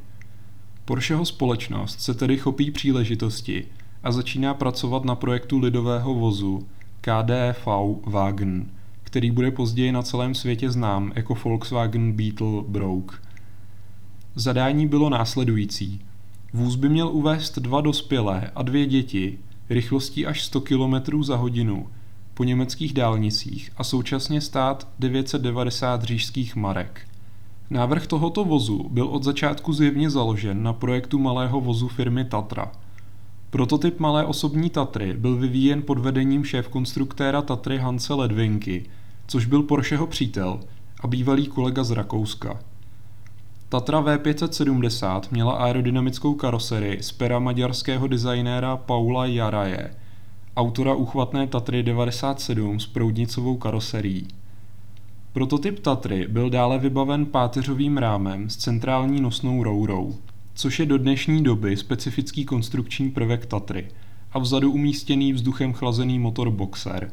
Porscheho 0.85 1.25
společnost 1.25 2.01
se 2.01 2.15
tedy 2.15 2.39
chopí 2.39 2.71
příležitosti 2.71 3.67
a 4.03 4.13
začíná 4.13 4.55
pracovat 4.55 5.05
na 5.05 5.15
projektu 5.15 5.59
lidového 5.59 6.15
vozu 6.15 6.67
KDV 7.05 7.67
Wagen, 8.07 8.71
který 9.03 9.31
bude 9.31 9.51
později 9.51 9.93
na 9.93 10.03
celém 10.03 10.35
světě 10.35 10.71
znám 10.71 11.13
jako 11.15 11.35
Volkswagen 11.35 12.13
Beetle 12.13 12.63
Brouk. 12.69 13.23
Zadání 14.35 14.87
bylo 14.87 15.11
následující. 15.11 16.01
Vůz 16.53 16.77
by 16.77 16.89
měl 16.89 17.09
uvést 17.09 17.59
dva 17.59 17.81
dospělé 17.81 18.51
a 18.55 18.63
dvě 18.63 18.87
děti 18.87 19.39
rychlostí 19.71 20.27
až 20.27 20.43
100 20.43 20.61
km 20.61 21.23
za 21.23 21.37
hodinu 21.37 21.87
po 22.35 22.45
německých 22.45 22.93
dálnicích 22.93 23.71
a 23.77 23.85
současně 23.85 24.41
stát 24.41 24.89
990 24.99 26.03
řížských 26.03 26.57
marek. 26.57 27.09
Návrh 27.71 28.07
tohoto 28.07 28.45
vozu 28.45 28.89
byl 28.91 29.07
od 29.07 29.25
začátku 29.25 29.73
zjevně 29.73 30.11
založen 30.11 30.63
na 30.63 30.73
projektu 30.73 31.19
malého 31.19 31.61
vozu 31.61 31.89
firmy 31.89 32.25
Tatra. 32.25 32.73
Prototyp 33.55 34.01
malé 34.01 34.27
osobní 34.27 34.71
Tatry 34.71 35.13
byl 35.13 35.37
vyvíjen 35.37 35.83
pod 35.83 35.99
vedením 35.99 36.45
šéf-konstruktéra 36.45 37.43
Tatry 37.43 37.79
Hanse 37.79 38.15
Ledvinky, 38.15 38.85
což 39.27 39.47
byl 39.47 39.63
Porscheho 39.63 40.07
přítel 40.07 40.61
a 41.01 41.07
bývalý 41.07 41.47
kolega 41.47 41.85
z 41.85 41.91
Rakouska. 41.91 42.61
Tatra 43.69 44.03
V570 44.03 45.21
měla 45.31 45.53
aerodynamickou 45.53 46.35
karoserii 46.35 47.03
z 47.03 47.13
pera 47.13 47.39
maďarského 47.39 48.07
designéra 48.07 48.77
Paula 48.77 49.27
Jaraje, 49.27 49.95
autora 50.57 50.95
uchvatné 50.95 51.47
Tatry 51.47 51.83
97 51.83 52.81
s 52.81 52.87
proudnicovou 52.87 53.57
karoserií. 53.57 54.27
Prototyp 55.33 55.79
Tatry 55.79 56.27
byl 56.29 56.51
dále 56.51 56.79
vybaven 56.79 57.27
páteřovým 57.27 57.99
rámem 57.99 58.51
s 58.51 58.57
centrální 58.57 59.21
nosnou 59.21 59.63
rourou, 59.63 60.15
což 60.55 60.81
je 60.81 60.87
do 60.87 60.99
dnešní 60.99 61.43
doby 61.43 61.77
specifický 61.77 62.45
konstrukční 62.45 63.11
prvek 63.11 63.47
Tatry 63.47 63.89
a 64.33 64.39
vzadu 64.39 64.73
umístěný 64.73 65.33
vzduchem 65.33 65.73
chlazený 65.73 66.19
motor 66.19 66.51
Boxer. 66.51 67.11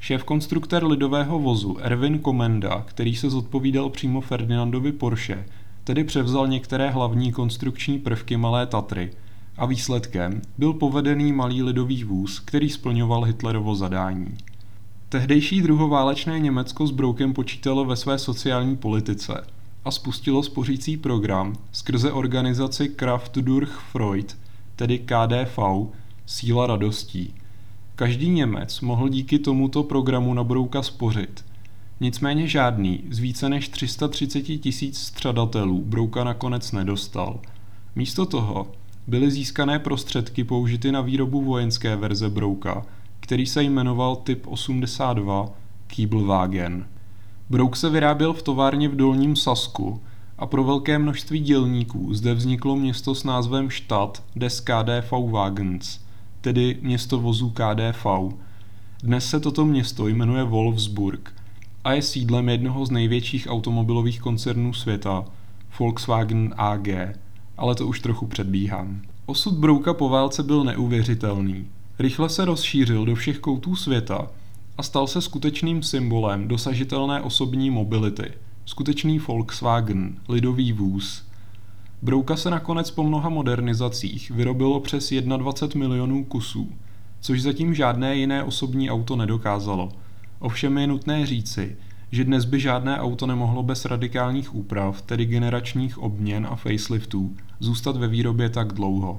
Šéf-konstruktér 0.00 0.84
lidového 0.84 1.38
vozu 1.38 1.76
Erwin 1.80 2.18
Komenda, 2.18 2.84
který 2.88 3.16
se 3.16 3.30
zodpovídal 3.30 3.90
přímo 3.90 4.20
Ferdinandovi 4.20 4.92
Porsche, 4.92 5.46
tedy 5.84 6.04
převzal 6.04 6.48
některé 6.48 6.90
hlavní 6.90 7.32
konstrukční 7.32 7.98
prvky 7.98 8.36
Malé 8.36 8.66
Tatry 8.66 9.10
a 9.56 9.66
výsledkem 9.66 10.42
byl 10.58 10.72
povedený 10.72 11.32
malý 11.32 11.62
lidový 11.62 12.04
vůz, 12.04 12.40
který 12.40 12.70
splňoval 12.70 13.22
Hitlerovo 13.22 13.74
zadání. 13.74 14.26
Tehdejší 15.08 15.62
druhoválečné 15.62 16.38
Německo 16.38 16.86
s 16.86 16.90
Broukem 16.90 17.32
počítalo 17.32 17.84
ve 17.84 17.96
své 17.96 18.18
sociální 18.18 18.76
politice 18.76 19.53
a 19.84 19.90
spustilo 19.90 20.42
spořící 20.42 20.96
program 20.96 21.54
skrze 21.72 22.12
organizaci 22.12 22.88
Kraft 22.88 23.34
durch 23.34 23.82
Freud, 23.92 24.36
tedy 24.76 24.98
KDV, 24.98 25.58
Síla 26.26 26.66
radostí. 26.66 27.34
Každý 27.96 28.28
Němec 28.28 28.80
mohl 28.80 29.08
díky 29.08 29.38
tomuto 29.38 29.82
programu 29.82 30.34
na 30.34 30.44
Brouka 30.44 30.82
spořit– 30.82 31.44
Nicméně 32.00 32.48
žádný 32.48 33.04
z 33.10 33.18
více 33.18 33.48
než 33.48 33.68
330 33.68 34.42
tisíc 34.42 34.98
střadatelů 34.98 35.82
Brouka 35.84 36.24
nakonec 36.24 36.72
nedostal. 36.72 37.40
Místo 37.96 38.26
toho 38.26 38.66
byly 39.06 39.30
získané 39.30 39.78
prostředky 39.78 40.44
použity 40.44 40.92
na 40.92 41.00
výrobu 41.00 41.42
vojenské 41.42 41.96
verze 41.96 42.30
Brouka, 42.30 42.86
který 43.20 43.46
se 43.46 43.62
jmenoval 43.62 44.16
Typ 44.16 44.46
82 44.46 45.48
Kiebelwagen. 45.86 46.86
Brouk 47.50 47.76
se 47.76 47.90
vyráběl 47.90 48.32
v 48.32 48.42
továrně 48.42 48.88
v 48.88 48.96
Dolním 48.96 49.36
Sasku 49.36 50.00
a 50.38 50.46
pro 50.46 50.64
velké 50.64 50.98
množství 50.98 51.40
dělníků 51.40 52.14
zde 52.14 52.34
vzniklo 52.34 52.76
město 52.76 53.14
s 53.14 53.24
názvem 53.24 53.70
Stadt 53.70 54.22
des 54.36 54.60
KDV 54.60 55.12
Wagens, 55.30 56.00
tedy 56.40 56.78
město 56.82 57.18
vozů 57.18 57.50
KDV. 57.50 58.06
Dnes 59.02 59.30
se 59.30 59.40
toto 59.40 59.64
město 59.64 60.08
jmenuje 60.08 60.44
Wolfsburg– 60.44 61.34
a 61.84 61.92
je 61.92 62.02
sídlem 62.02 62.48
jednoho 62.48 62.86
z 62.86 62.90
největších 62.90 63.46
automobilových 63.50 64.20
koncernů 64.20 64.72
světa, 64.72 65.24
Volkswagen 65.78 66.54
AG, 66.56 66.88
ale 67.56 67.74
to 67.74 67.86
už 67.86 68.00
trochu 68.00 68.26
předbíhám. 68.26 69.02
Osud 69.26 69.54
Brouka 69.54 69.94
po 69.94 70.08
válce 70.08 70.42
byl 70.42 70.64
neuvěřitelný. 70.64 71.66
Rychle 71.98 72.28
se 72.28 72.44
rozšířil 72.44 73.04
do 73.04 73.14
všech 73.14 73.38
koutů 73.38 73.76
světa 73.76 74.26
a 74.78 74.82
stal 74.82 75.06
se 75.06 75.20
skutečným 75.20 75.82
symbolem 75.82 76.48
dosažitelné 76.48 77.22
osobní 77.22 77.70
mobility. 77.70 78.32
Skutečný 78.64 79.18
Volkswagen, 79.18 80.18
lidový 80.28 80.72
vůz. 80.72 81.24
Brouka 82.02 82.36
se 82.36 82.50
nakonec 82.50 82.90
po 82.90 83.02
mnoha 83.02 83.28
modernizacích 83.28 84.30
vyrobilo 84.30 84.80
přes 84.80 85.12
21 85.36 85.88
milionů 85.88 86.24
kusů, 86.24 86.72
což 87.20 87.42
zatím 87.42 87.74
žádné 87.74 88.16
jiné 88.16 88.44
osobní 88.44 88.90
auto 88.90 89.16
nedokázalo– 89.16 89.92
Ovšem 90.44 90.78
je 90.78 90.86
nutné 90.86 91.26
říci, 91.26 91.76
že 92.12 92.24
dnes 92.24 92.44
by 92.44 92.60
žádné 92.60 93.00
auto 93.00 93.26
nemohlo 93.26 93.62
bez 93.62 93.84
radikálních 93.84 94.54
úprav, 94.54 95.02
tedy 95.02 95.26
generačních 95.26 95.98
obměn 95.98 96.46
a 96.50 96.56
faceliftů, 96.56 97.36
zůstat 97.60 97.96
ve 97.96 98.08
výrobě 98.08 98.48
tak 98.48 98.72
dlouho. 98.72 99.18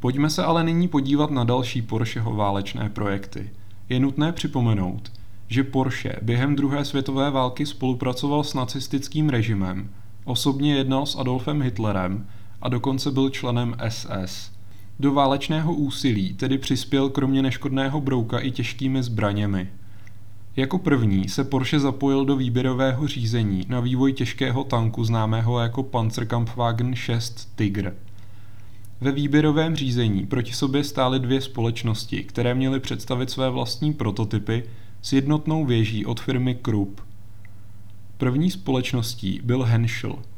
Pojďme 0.00 0.30
se 0.30 0.44
ale 0.44 0.64
nyní 0.64 0.88
podívat 0.88 1.30
na 1.30 1.44
další 1.44 1.82
Porscheho 1.82 2.34
válečné 2.34 2.90
projekty. 2.90 3.50
Je 3.88 4.00
nutné 4.00 4.32
připomenout, 4.32 5.12
že 5.48 5.64
Porsche 5.64 6.16
během 6.22 6.56
druhé 6.56 6.84
světové 6.84 7.30
války 7.30 7.66
spolupracoval 7.66 8.44
s 8.44 8.54
nacistickým 8.54 9.28
režimem, 9.28 9.90
osobně 10.24 10.74
jednal 10.74 11.06
s 11.06 11.16
Adolfem 11.16 11.62
Hitlerem 11.62 12.26
a 12.62 12.68
dokonce 12.68 13.10
byl 13.10 13.30
členem 13.30 13.76
SS. 13.88 14.52
Do 15.00 15.12
válečného 15.12 15.74
úsilí 15.74 16.34
tedy 16.34 16.58
přispěl 16.58 17.08
kromě 17.08 17.42
neškodného 17.42 18.00
brouka 18.00 18.38
i 18.38 18.50
těžkými 18.50 19.02
zbraněmi. 19.02 19.68
Jako 20.56 20.78
první 20.78 21.28
se 21.28 21.44
Porsche 21.44 21.80
zapojil 21.80 22.24
do 22.24 22.36
výběrového 22.36 23.08
řízení 23.08 23.66
na 23.68 23.80
vývoj 23.80 24.12
těžkého 24.12 24.64
tanku 24.64 25.04
známého 25.04 25.60
jako 25.60 25.82
Panzerkampfwagen 25.82 26.94
6 26.94 27.56
Tiger. 27.56 27.94
Ve 29.00 29.12
výběrovém 29.12 29.76
řízení 29.76 30.26
proti 30.26 30.52
sobě 30.52 30.84
stály 30.84 31.20
dvě 31.20 31.40
společnosti, 31.40 32.24
které 32.24 32.54
měly 32.54 32.80
představit 32.80 33.30
své 33.30 33.50
vlastní 33.50 33.92
prototypy 33.92 34.64
s 35.02 35.12
jednotnou 35.12 35.64
věží 35.64 36.06
od 36.06 36.20
firmy 36.20 36.54
Krupp. 36.54 37.00
První 38.18 38.50
společností 38.50 39.40
byl 39.44 39.62
Henschel– 39.62 40.18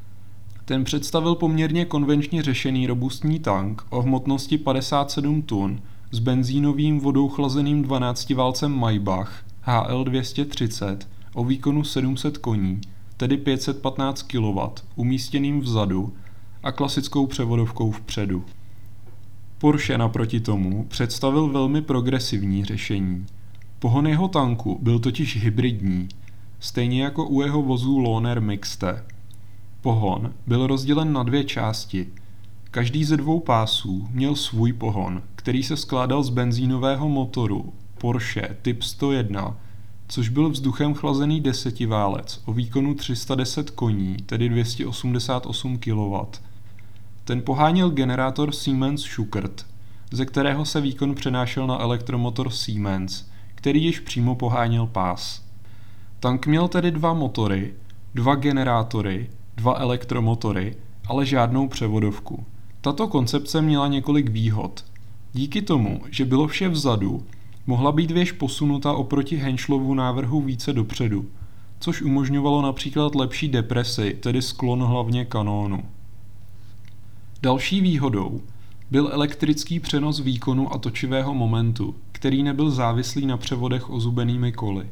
ten 0.69 0.85
představil 0.85 1.35
poměrně 1.35 1.85
konvenčně 1.85 2.43
řešený 2.43 2.87
robustní 2.87 3.38
tank 3.38 3.83
o 3.91 4.03
hmotnosti 4.03 4.59
57 4.59 5.43
tun 5.43 5.83
s 6.11 6.19
benzínovým 6.19 7.00
vodou 7.00 7.29
chlazeným 7.29 7.83
12 7.83 8.31
válcem 8.31 8.73
Maybach 8.73 9.45
HL230 9.67 10.97
o 11.35 11.45
výkonu 11.45 11.85
700 11.85 12.38
koní, 12.38 12.81
tedy 13.17 13.37
515 13.37 14.23
kW, 14.23 14.59
umístěným 14.97 15.61
vzadu 15.61 16.12
a 16.62 16.73
klasickou 16.73 17.27
převodovkou 17.27 17.91
vpředu. 17.91 18.45
Porsche 19.59 19.99
naproti 19.99 20.41
tomu 20.41 20.85
představil 20.85 21.49
velmi 21.49 21.83
progresivní 21.83 22.65
řešení. 22.65 23.27
Pohon 23.79 24.07
jeho 24.07 24.29
tanku 24.29 24.79
byl 24.83 24.99
totiž 24.99 25.43
hybridní, 25.43 26.09
stejně 26.61 27.03
jako 27.03 27.27
u 27.27 27.43
jeho 27.43 27.62
vozů 27.62 27.99
Lohner 27.99 28.41
Mixte. 28.41 29.05
Pohon 29.81 30.33
byl 30.47 30.67
rozdělen 30.67 31.12
na 31.12 31.23
dvě 31.23 31.45
části. 31.45 32.07
Každý 32.71 33.05
ze 33.05 33.17
dvou 33.17 33.41
pásů 33.41 34.09
měl 34.11 34.37
svůj 34.37 34.73
pohon, 34.73 35.23
který 35.37 35.62
se 35.62 35.77
skládal 35.77 36.23
z 36.23 36.31
benzínového 36.31 37.09
motoru 37.09 37.73
Porsche 37.99 38.57
Typ 38.62 38.83
101, 38.83 39.57
což 40.09 40.29
byl 40.29 40.50
vzduchem 40.50 40.95
chlazený 40.95 41.41
desetiválec 41.41 42.43
o 42.45 42.53
výkonu 42.53 42.95
310 42.95 43.71
koní, 43.71 44.17
tedy 44.27 44.49
288 44.49 45.79
kW. 45.79 46.15
Ten 47.28 47.42
poháněl 47.42 47.90
generátor 47.90 48.52
Siemens 48.52 49.02
Schuckert, 49.02 49.66
ze 50.12 50.26
kterého 50.26 50.64
se 50.64 50.80
výkon 50.80 51.14
přenášel 51.14 51.66
na 51.66 51.80
elektromotor 51.80 52.50
Siemens, 52.50 53.25
který 53.54 53.85
již 53.85 54.00
přímo 54.00 54.35
poháněl 54.35 54.87
pás. 54.87 55.42
Tank 56.20 56.47
měl 56.47 56.68
tedy 56.68 56.90
dva 56.90 57.14
motory, 57.14 57.75
dva 58.14 58.35
generátory, 58.35 59.30
dva 59.56 59.75
elektromotory, 59.78 60.76
ale 61.06 61.26
žádnou 61.26 61.68
převodovku. 61.68 62.44
Tato 62.80 63.08
koncepce 63.08 63.62
měla 63.62 63.88
několik 63.88 64.28
výhod. 64.28 64.85
Díky 65.32 65.62
tomu, 65.62 66.00
že 66.11 66.25
bylo 66.25 66.47
vše 66.47 66.68
vzadu, 66.68 67.26
mohla 67.66 67.92
být 67.92 68.11
věž 68.11 68.32
posunuta 68.32 68.92
oproti 68.92 69.37
Henschlovu 69.37 69.94
návrhu 69.94 70.40
více 70.40 70.73
dopředu, 70.73 71.26
což 71.80 72.02
umožňovalo 72.02 72.62
například 72.62 73.14
lepší 73.14 73.49
depresi, 73.49 74.16
tedy 74.20 74.42
sklon 74.42 74.82
hlavně 74.82 75.25
kanónu. 75.25 75.85
Další 77.42 77.80
výhodou 77.80 78.40
byl 78.90 79.09
elektrický 79.12 79.80
přenos 79.80 80.21
výkonu 80.21 80.75
a 80.75 80.78
točivého 80.78 81.35
momentu, 81.35 81.95
který 82.12 82.42
nebyl 82.42 82.71
závislý 82.71 83.26
na 83.26 83.37
převodech 83.37 83.90
ozubenými 83.90 84.52
koly. 84.52 84.90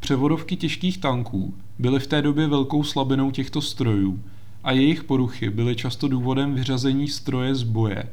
Převodovky 0.00 0.56
těžkých 0.56 0.98
tanků 0.98 1.54
byly 1.78 2.00
v 2.00 2.06
té 2.06 2.22
době 2.22 2.46
velkou 2.46 2.84
slabinou 2.84 3.30
těchto 3.30 3.60
strojů 3.60 4.22
a 4.64 4.72
jejich 4.72 5.04
poruchy 5.04 5.50
byly 5.50 5.76
často 5.76 6.08
důvodem 6.08 6.54
vyřazení 6.54 7.08
stroje 7.08 7.54
z 7.54 7.62
boje, 7.62 8.04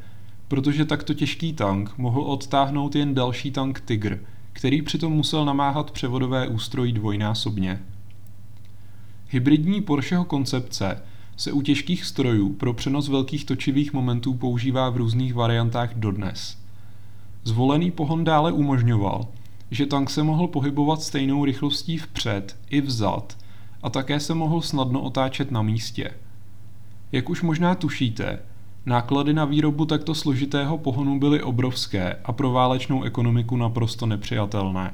protože 0.48 0.86
takto 0.86 1.14
těžký 1.14 1.54
tank 1.54 1.98
mohl 1.98 2.22
odtáhnout 2.22 2.96
jen 2.96 3.14
další 3.14 3.52
tank 3.52 3.82
Tigr, 3.82 4.24
který 4.54 4.82
přitom 4.82 5.14
musel 5.14 5.46
namáhat 5.46 5.92
převodové 5.92 6.48
ústrojí 6.48 6.94
dvojnásobně. 6.94 7.82
Hybridní 9.28 9.82
Porscheho 9.82 10.26
koncepce 10.26 11.02
se 11.40 11.52
u 11.52 11.62
těžkých 11.62 12.06
strojů 12.06 12.54
pro 12.54 12.74
přenos 12.74 13.10
velkých 13.10 13.46
točivých 13.46 13.94
momentů 13.94 14.34
používá 14.34 14.90
v 14.90 14.98
různých 14.98 15.34
variantách 15.34 15.94
dodnes. 15.94 16.58
Zvolený 17.44 17.92
pohon 17.92 18.24
dále 18.24 18.52
umožňoval, 18.52 19.28
že 19.72 19.86
tank 19.86 20.10
se 20.10 20.24
mohl 20.24 20.48
pohybovat 20.48 21.02
stejnou 21.02 21.46
rychlostí 21.46 21.98
vpřed 21.98 22.58
i 22.70 22.82
vzad 22.82 23.38
a 23.84 23.90
také 23.90 24.20
se 24.20 24.34
mohl 24.34 24.62
snadno 24.62 25.02
otáčet 25.02 25.52
na 25.52 25.62
místě. 25.62 26.12
Jak 27.12 27.30
už 27.30 27.42
možná 27.42 27.76
tušíte, 27.76 28.40
náklady 28.86 29.34
na 29.34 29.46
výrobu 29.46 29.86
takto 29.86 30.16
složitého 30.16 30.78
pohonu 30.78 31.20
byly 31.20 31.44
obrovské 31.44 32.16
a 32.24 32.32
pro 32.32 32.52
válečnou 32.52 33.04
ekonomiku 33.04 33.58
naprosto 33.58 34.06
nepřijatelné. 34.06 34.94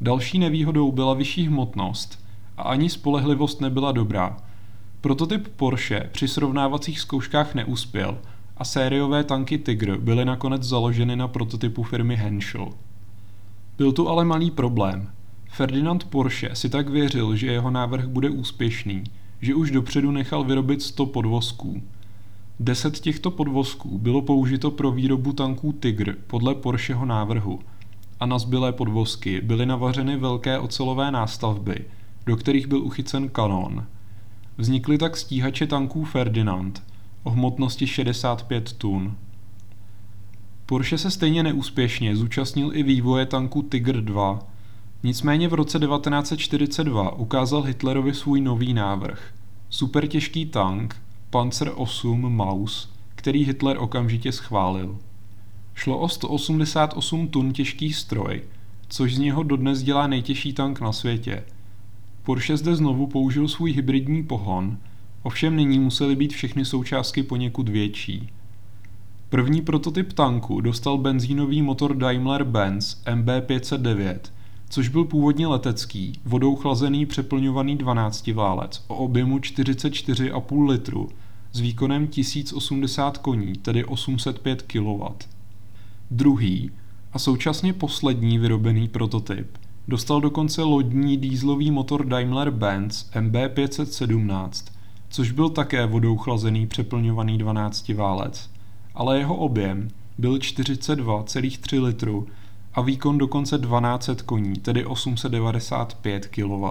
Další 0.00 0.38
nevýhodou 0.38 0.92
byla 0.92 1.14
vyšší 1.14 1.46
hmotnost 1.46 2.24
a 2.56 2.62
ani 2.62 2.90
spolehlivost 2.90 3.60
nebyla 3.60 3.92
dobrá– 3.92 4.36
Prototyp 5.02 5.48
Porsche 5.48 6.10
při 6.12 6.28
srovnávacích 6.28 7.00
zkouškách 7.00 7.54
neuspěl 7.54 8.18
a 8.56 8.64
sériové 8.64 9.24
tanky 9.24 9.58
Tigr 9.58 9.96
byly 9.96 10.24
nakonec 10.24 10.62
založeny 10.62 11.16
na 11.16 11.28
prototypu 11.28 11.82
firmy 11.82 12.16
Henschel. 12.16 12.68
Byl 13.78 13.92
tu 13.92 14.08
ale 14.08 14.24
malý 14.24 14.50
problém. 14.50 15.10
Ferdinand 15.50 16.04
Porsche 16.04 16.54
si 16.54 16.68
tak 16.68 16.88
věřil, 16.88 17.36
že 17.36 17.46
jeho 17.46 17.70
návrh 17.70 18.06
bude 18.06 18.30
úspěšný, 18.30 19.04
že 19.42 19.54
už 19.54 19.70
dopředu 19.70 20.10
nechal 20.10 20.44
vyrobit 20.44 20.82
100 20.82 21.06
podvozků. 21.06 21.82
Deset 22.60 23.00
těchto 23.00 23.30
podvozků 23.30 23.98
bylo 23.98 24.22
použito 24.22 24.70
pro 24.70 24.90
výrobu 24.90 25.32
tanků 25.32 25.72
Tigr 25.72 26.14
podle 26.26 26.54
Porscheho 26.54 27.06
návrhu 27.06 27.60
a 28.20 28.26
na 28.26 28.38
zbylé 28.38 28.72
podvozky 28.72 29.40
byly 29.40 29.66
navařeny 29.66 30.16
velké 30.16 30.58
ocelové 30.58 31.10
nástavby, 31.10 31.84
do 32.26 32.36
kterých 32.36 32.66
byl 32.66 32.82
uchycen 32.82 33.28
kanon– 33.28 33.86
Vznikly 34.60 34.98
tak 34.98 35.16
stíhače 35.16 35.66
tanků 35.66 36.04
Ferdinand 36.04 36.82
o 37.22 37.30
hmotnosti 37.30 37.86
65 37.86 38.72
tun. 38.72 39.16
Porsche 40.66 40.98
se 40.98 41.10
stejně 41.10 41.42
neúspěšně 41.42 42.16
zúčastnil 42.16 42.70
i 42.76 42.82
vývoje 42.82 43.26
tanku 43.26 43.62
Tiger 43.62 44.04
2, 44.04 44.38
nicméně 45.02 45.48
v 45.48 45.54
roce 45.54 45.78
1942 45.78 47.12
ukázal 47.12 47.62
Hitlerovi 47.62 48.14
svůj 48.14 48.40
nový 48.40 48.74
návrh. 48.74 49.34
Supertěžký 49.70 50.46
tank 50.46 50.96
Panzer 51.30 51.72
8 51.74 52.36
Maus, 52.36 52.92
který 53.14 53.44
Hitler 53.44 53.78
okamžitě 53.78 54.32
schválil. 54.32 54.98
Šlo 55.74 55.98
o 55.98 56.08
188 56.08 57.28
tun 57.28 57.52
těžký 57.52 57.92
stroj, 57.92 58.42
což 58.88 59.14
z 59.14 59.18
něho 59.18 59.42
dodnes 59.42 59.82
dělá 59.82 60.06
nejtěžší 60.06 60.52
tank 60.52 60.80
na 60.80 60.92
světě– 60.92 61.44
Porsche 62.30 62.56
zde 62.56 62.76
znovu 62.76 63.06
použil 63.06 63.48
svůj 63.48 63.72
hybridní 63.72 64.22
pohon, 64.22 64.78
ovšem 65.22 65.56
nyní 65.56 65.78
musely 65.78 66.16
být 66.16 66.32
všechny 66.32 66.64
součástky 66.64 67.22
poněkud 67.22 67.68
větší. 67.68 68.28
První 69.28 69.62
prototyp 69.62 70.12
tanku 70.12 70.60
dostal 70.60 70.98
benzínový 70.98 71.62
motor 71.62 71.96
Daimler-Benz 71.96 72.96
MB509, 73.06 74.18
což 74.68 74.88
byl 74.88 75.04
původně 75.04 75.46
letecký, 75.46 76.12
vodou 76.24 76.56
chlazený 76.56 77.06
přeplňovaný 77.06 77.76
12 77.76 78.26
válec 78.26 78.84
o 78.88 78.94
objemu 78.94 79.38
44,5 79.38 80.68
litru 80.68 81.08
s 81.52 81.60
výkonem 81.60 82.06
1080 82.06 83.18
koní, 83.18 83.52
tedy 83.52 83.84
805 83.84 84.62
kW. 84.62 85.02
Druhý 86.10 86.70
a 87.12 87.18
současně 87.18 87.72
poslední 87.72 88.38
vyrobený 88.38 88.88
prototyp 88.88 89.58
Dostal 89.90 90.20
dokonce 90.20 90.62
lodní 90.62 91.16
dýzlový 91.16 91.70
motor 91.70 92.06
Daimler-Benz 92.06 93.10
MB517, 93.14 94.72
což 95.08 95.30
byl 95.30 95.48
také 95.48 95.86
vodou 95.86 96.16
chlazený 96.16 96.66
přeplňovaný 96.66 97.38
12 97.38 97.88
válec, 97.88 98.50
ale 98.94 99.18
jeho 99.18 99.36
objem 99.36 99.88
byl 100.18 100.36
42,3 100.36 101.82
litru 101.82 102.26
a 102.74 102.80
výkon 102.80 103.18
dokonce 103.18 103.58
1200 103.58 104.24
koní, 104.24 104.54
tedy 104.54 104.84
895 104.84 106.26
kW. 106.26 106.64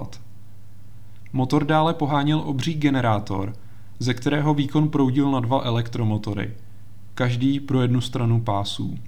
Motor 1.32 1.64
dále 1.64 1.94
poháněl 1.94 2.42
obří 2.46 2.74
generátor, 2.74 3.52
ze 3.98 4.14
kterého 4.14 4.54
výkon 4.54 4.88
proudil 4.88 5.30
na 5.30 5.40
dva 5.40 5.60
elektromotory, 5.64 6.54
každý 7.14 7.60
pro 7.60 7.82
jednu 7.82 8.00
stranu 8.00 8.40
pásů. 8.40 8.98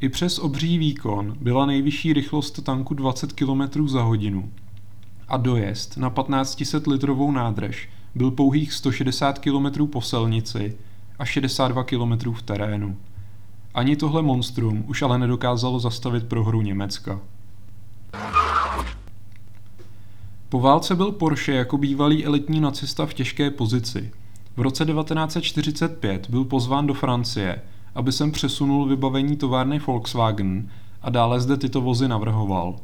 I 0.00 0.08
přes 0.08 0.38
obří 0.38 0.78
výkon 0.78 1.36
byla 1.40 1.66
nejvyšší 1.66 2.12
rychlost 2.12 2.64
tanku 2.64 2.94
20 2.94 3.32
km 3.32 3.88
za 3.88 4.02
hodinu 4.02 4.52
a 5.28 5.36
dojezd 5.36 5.96
na 5.96 6.10
1500 6.10 6.86
litrovou 6.86 7.32
nádrž 7.32 7.88
byl 8.14 8.30
pouhých 8.30 8.72
160 8.72 9.38
km 9.38 9.86
po 9.86 10.00
silnici 10.00 10.76
a 11.18 11.24
62 11.24 11.84
km 11.84 12.32
v 12.32 12.42
terénu. 12.42 12.96
Ani 13.74 13.96
tohle 13.96 14.22
monstrum 14.22 14.84
už 14.86 15.02
ale 15.02 15.18
nedokázalo 15.18 15.80
zastavit 15.80 16.24
prohru 16.24 16.62
Německa. 16.62 17.20
Po 20.48 20.60
válce 20.60 20.96
byl 20.96 21.12
Porsche 21.12 21.52
jako 21.52 21.78
bývalý 21.78 22.24
elitní 22.24 22.60
nacista 22.60 23.06
v 23.06 23.14
těžké 23.14 23.50
pozici. 23.50 24.12
V 24.56 24.60
roce 24.60 24.84
1945 24.84 26.30
byl 26.30 26.44
pozván 26.44 26.86
do 26.86 26.94
Francie– 26.94 27.62
aby 27.94 28.12
sem 28.12 28.32
přesunul 28.32 28.86
vybavení 28.86 29.36
továrny 29.36 29.78
Volkswagen 29.78 30.68
a 31.02 31.10
dále 31.10 31.40
zde 31.40 31.56
tyto 31.56 31.80
vozy 31.80 32.08
navrhoval. 32.08 32.76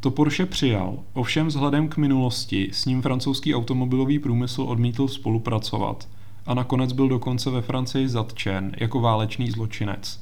To 0.00 0.10
Porsche 0.10 0.46
přijal, 0.46 0.98
ovšem 1.12 1.46
vzhledem 1.46 1.88
k 1.88 1.96
minulosti 1.96 2.70
s 2.72 2.84
ním 2.84 3.02
francouzský 3.02 3.54
automobilový 3.54 4.18
průmysl 4.18 4.62
odmítl 4.62 5.08
spolupracovat 5.08 6.08
a 6.46 6.54
nakonec 6.54 6.92
byl 6.92 7.08
dokonce 7.08 7.50
ve 7.50 7.62
Francii 7.62 8.08
zatčen 8.08 8.72
jako 8.80 9.00
válečný 9.00 9.50
zločinec. 9.50 10.20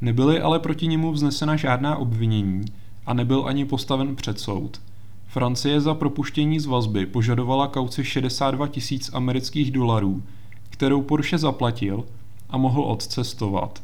Nebyly 0.00 0.40
ale 0.40 0.58
proti 0.58 0.86
němu 0.86 1.12
vznesena 1.12 1.56
žádná 1.56 1.96
obvinění 1.96 2.64
a 3.06 3.14
nebyl 3.14 3.44
ani 3.46 3.64
postaven 3.64 4.16
před 4.16 4.40
soud. 4.40 4.80
Francie 5.26 5.80
za 5.80 5.94
propuštění 5.94 6.60
z 6.60 6.66
vazby 6.66 7.06
požadovala 7.06 7.66
kauci 7.66 8.04
62 8.04 8.68
tisíc 8.68 9.10
amerických 9.12 9.70
dolarů, 9.70 10.22
kterou 10.70 11.02
Porsche 11.02 11.38
zaplatil 11.38 12.04
a 12.50 12.56
mohl 12.56 12.82
odcestovat. 12.82 13.82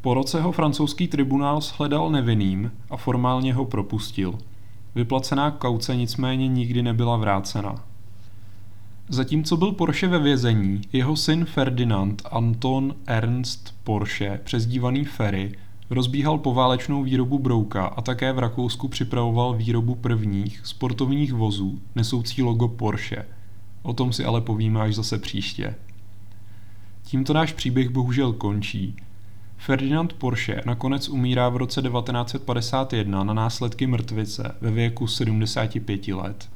Po 0.00 0.14
roce 0.14 0.40
ho 0.40 0.52
francouzský 0.52 1.08
tribunál 1.08 1.60
shledal 1.60 2.10
nevinným 2.10 2.72
a 2.90 2.96
formálně 2.96 3.54
ho 3.54 3.64
propustil. 3.64 4.38
Vyplacená 4.94 5.50
kauce 5.50 5.96
nicméně 5.96 6.48
nikdy 6.48 6.82
nebyla 6.82 7.16
vrácena. 7.16 7.84
Zatímco 9.08 9.56
byl 9.56 9.72
Porsche 9.72 10.08
ve 10.08 10.18
vězení, 10.18 10.80
jeho 10.92 11.16
syn 11.16 11.44
Ferdinand 11.44 12.22
Anton 12.30 12.94
Ernst 13.06 13.74
Porsche, 13.84 14.40
přezdívaný 14.44 15.04
Ferry, 15.04 15.52
rozbíhal 15.90 16.38
poválečnou 16.38 17.02
výrobu 17.02 17.38
brouka 17.38 17.86
a 17.86 18.02
také 18.02 18.32
v 18.32 18.38
Rakousku 18.38 18.88
připravoval 18.88 19.54
výrobu 19.54 19.94
prvních 19.94 20.60
sportovních 20.64 21.32
vozů 21.32 21.80
nesoucí 21.94 22.42
logo 22.42 22.68
Porsche. 22.68 23.26
O 23.82 23.92
tom 23.92 24.12
si 24.12 24.24
ale 24.24 24.40
povíme 24.40 24.80
až 24.80 24.94
zase 24.94 25.18
příště. 25.18 25.74
Tímto 27.04 27.32
náš 27.32 27.52
příběh 27.52 27.88
bohužel 27.88 28.32
končí. 28.32 28.96
Ferdinand 29.58 30.12
Porsche 30.12 30.62
nakonec 30.66 31.08
umírá 31.08 31.48
v 31.48 31.56
roce 31.56 31.82
1951 31.82 33.24
na 33.24 33.34
následky 33.34 33.86
mrtvice 33.86 34.54
ve 34.60 34.70
věku 34.70 35.06
75 35.06 36.08
let. 36.08 36.48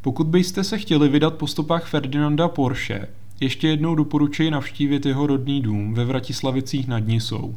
Pokud 0.00 0.26
byste 0.26 0.64
se 0.64 0.78
chtěli 0.78 1.08
vydat 1.08 1.34
po 1.34 1.46
stopách 1.46 1.88
Ferdinanda 1.88 2.48
Porsche, 2.48 3.08
ještě 3.40 3.68
jednou 3.68 3.94
doporučuji 3.94 4.50
navštívit 4.50 5.06
jeho 5.06 5.26
rodný 5.26 5.60
dům 5.60 5.94
ve 5.94 6.04
Vratislavicích 6.04 6.88
nad 6.88 6.98
Nisou. 6.98 7.54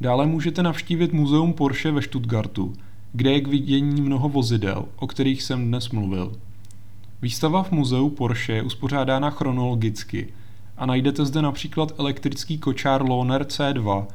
Dále 0.00 0.26
můžete 0.26 0.62
navštívit 0.62 1.12
muzeum 1.12 1.52
Porsche 1.52 1.90
ve 1.90 2.02
Stuttgartu, 2.02 2.72
kde 3.12 3.32
je 3.32 3.40
k 3.40 3.48
vidění 3.48 4.02
mnoho 4.02 4.28
vozidel, 4.28 4.84
o 4.96 5.06
kterých 5.06 5.42
jsem 5.42 5.68
dnes 5.68 5.90
mluvil. 5.90 6.32
Výstava 7.22 7.62
v 7.62 7.72
muzeu 7.72 8.10
Porsche 8.10 8.52
je 8.52 8.62
uspořádána 8.62 9.30
chronologicky 9.30 10.28
a 10.76 10.86
najdete 10.86 11.24
zde 11.24 11.42
například 11.42 11.92
elektrický 11.98 12.58
kočár 12.58 13.02
Lohner 13.02 13.42
C2 13.42 14.06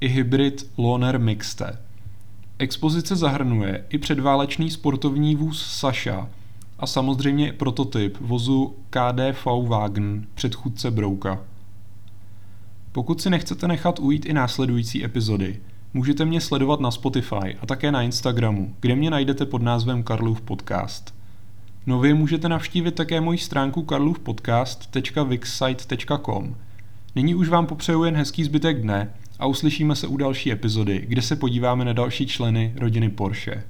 i 0.00 0.08
hybrid 0.08 0.70
Lohner 0.78 1.20
Mixte. 1.20 1.78
Expozice 2.58 3.16
zahrnuje 3.16 3.84
i 3.88 3.98
předválečný 3.98 4.70
sportovní 4.70 5.36
vůz 5.36 5.66
Sasha 5.66 6.28
a 6.78 6.86
samozřejmě 6.86 7.52
prototyp 7.52 8.18
vozu 8.20 8.74
KDV 8.90 9.46
Wagen 9.66 10.26
předchůdce 10.34 10.90
Brouka. 10.90 11.40
Pokud 12.92 13.20
si 13.20 13.30
nechcete 13.30 13.68
nechat 13.68 13.98
ujít 13.98 14.26
i 14.26 14.32
následující 14.32 15.04
epizody, 15.04 15.60
můžete 15.94 16.24
mě 16.24 16.40
sledovat 16.40 16.80
na 16.80 16.90
Spotify 16.90 17.56
a 17.60 17.66
také 17.66 17.92
na 17.92 18.02
Instagramu, 18.02 18.74
kde 18.80 18.96
mě 18.96 19.10
najdete 19.10 19.46
pod 19.46 19.62
názvem 19.62 20.02
Karlův 20.02 20.40
podcast. 20.40 21.19
Nově 21.86 22.14
můžete 22.14 22.48
navštívit 22.48 22.94
také 22.94 23.20
moji 23.20 23.38
stránku 23.38 23.82
karlůvpodcast.wixsite.com. 23.82 26.56
Nyní 27.14 27.34
už 27.34 27.48
vám 27.48 27.66
popřeju 27.66 28.04
jen 28.04 28.16
hezký 28.16 28.44
zbytek 28.44 28.82
dne 28.82 29.14
a 29.38 29.46
uslyšíme 29.46 29.96
se 29.96 30.06
u 30.06 30.16
další 30.16 30.52
epizody, 30.52 31.04
kde 31.08 31.22
se 31.22 31.36
podíváme 31.36 31.84
na 31.84 31.92
další 31.92 32.26
členy 32.26 32.74
rodiny 32.76 33.10
Porsche. 33.10 33.64